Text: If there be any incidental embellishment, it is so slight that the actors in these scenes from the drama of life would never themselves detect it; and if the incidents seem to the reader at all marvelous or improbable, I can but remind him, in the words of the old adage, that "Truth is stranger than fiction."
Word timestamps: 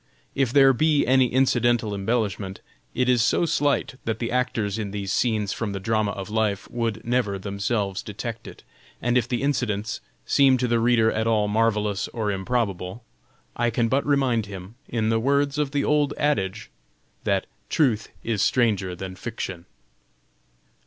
If 0.33 0.51
there 0.51 0.73
be 0.73 1.05
any 1.05 1.27
incidental 1.27 1.93
embellishment, 1.93 2.61
it 2.95 3.07
is 3.07 3.21
so 3.21 3.45
slight 3.45 3.97
that 4.05 4.17
the 4.17 4.31
actors 4.31 4.79
in 4.79 4.89
these 4.89 5.11
scenes 5.11 5.53
from 5.53 5.73
the 5.73 5.79
drama 5.79 6.09
of 6.13 6.31
life 6.31 6.67
would 6.71 7.05
never 7.05 7.37
themselves 7.37 8.01
detect 8.01 8.47
it; 8.47 8.63
and 8.99 9.15
if 9.15 9.27
the 9.27 9.43
incidents 9.43 10.01
seem 10.25 10.57
to 10.57 10.67
the 10.67 10.79
reader 10.79 11.11
at 11.11 11.27
all 11.27 11.47
marvelous 11.47 12.07
or 12.07 12.31
improbable, 12.31 13.03
I 13.55 13.69
can 13.69 13.89
but 13.89 14.03
remind 14.03 14.47
him, 14.47 14.73
in 14.89 15.09
the 15.09 15.19
words 15.19 15.59
of 15.59 15.69
the 15.69 15.83
old 15.83 16.15
adage, 16.17 16.71
that 17.23 17.45
"Truth 17.69 18.09
is 18.23 18.41
stranger 18.41 18.95
than 18.95 19.15
fiction." 19.15 19.65